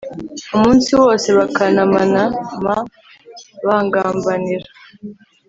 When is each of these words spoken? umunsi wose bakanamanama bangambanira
umunsi 0.55 0.89
wose 1.01 1.27
bakanamanama 1.37 2.73
bangambanira 3.65 4.67